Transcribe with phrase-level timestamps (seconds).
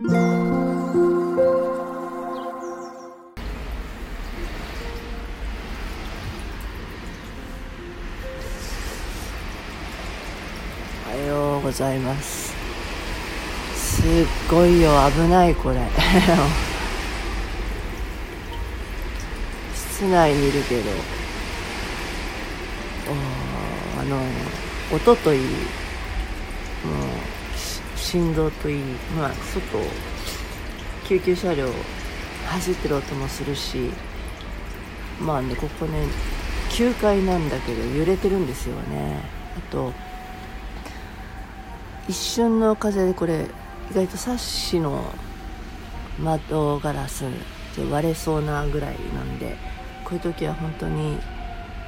[0.00, 0.10] おは
[11.26, 12.54] ようございます。
[13.74, 14.06] すっ
[14.48, 15.80] ごいよ危ないこれ。
[19.74, 20.90] 室内にいるけど。
[24.00, 24.22] あの
[24.92, 25.40] 音といい。
[25.40, 27.37] もう
[28.10, 28.82] 振動といい
[29.18, 29.78] まあ外
[31.06, 31.68] 救急車両
[32.46, 33.90] 走ってる音もするし
[35.20, 36.06] まあねここね
[36.70, 39.20] 9階なんだけど揺れてるんですよね。
[39.58, 39.92] あと
[42.08, 43.46] 一瞬の風でこれ
[43.90, 45.12] 意外とサッシの
[46.18, 47.24] 窓ガラス
[47.90, 49.54] 割れそうなぐらいなんで
[50.04, 51.18] こういう時は本当に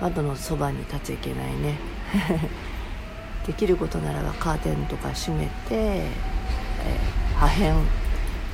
[0.00, 1.78] 窓のそばに立っちゃいけないね。
[3.48, 7.74] できることならばカーテンとか閉めて、えー、破片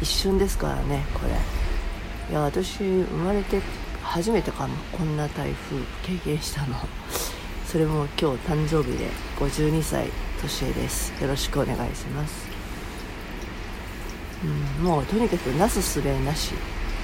[0.01, 1.33] 一瞬ですからねこれ。
[2.31, 3.61] いや私生まれて
[4.03, 6.77] 初めてかもこんな台風経験したの。
[7.67, 11.12] それも今日誕生日で52歳年恵です。
[11.20, 12.47] よろしくお願いします、
[14.78, 16.53] うん、もうとにかくなすすべなし。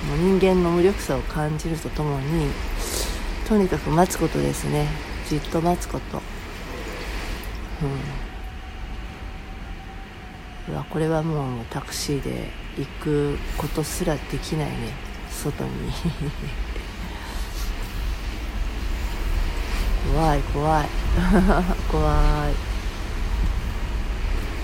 [0.08, 2.50] もう人間の無力さを感じるとともに
[3.46, 4.86] とにかく待つことですね。
[5.28, 6.39] じっと待つこと。
[7.82, 7.86] う
[10.70, 10.74] ん。
[10.74, 14.92] うわこれはもうタクシーで行くことすらできないね。
[15.30, 15.70] 外に。
[20.12, 20.88] 怖 い怖い。
[21.90, 22.54] 怖い。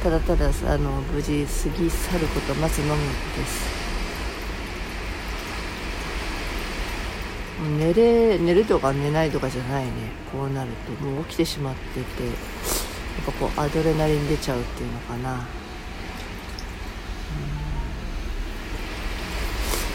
[0.03, 3.77] ただただあの無事過ぎ去ることを待つのみです。
[7.78, 9.91] 寝れ寝るとか寝ないとかじゃないね。
[10.31, 11.05] こうなると。
[11.05, 12.75] もう起きてしまってて。
[13.17, 15.39] やっぱこうアドレナリン出ちゃうっていうのかな、うん、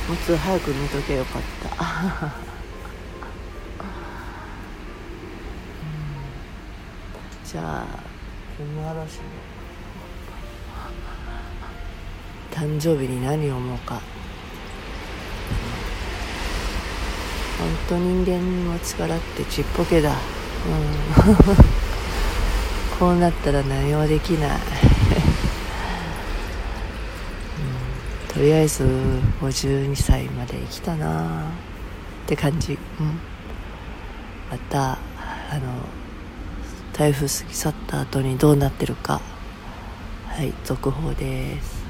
[0.09, 1.69] もうつ早く寝とけよかった。
[1.69, 2.31] うん。
[7.45, 7.85] じゃあ
[8.57, 9.23] この嵐の
[12.51, 14.01] 誕生日に何を思うか。
[17.59, 18.39] 本当人間
[18.73, 20.17] の力ってちっぽけだ、うん、
[23.01, 24.57] こうなったら何もできない、うん、
[28.27, 28.83] とりあえず
[29.41, 31.49] 52歳まで生きたな。
[32.25, 33.19] って感じ、うん、
[34.51, 34.97] またあ
[35.57, 35.73] の
[36.93, 39.19] 台風過ぎ去った後にどうなってるか。
[40.27, 41.80] はい続報です。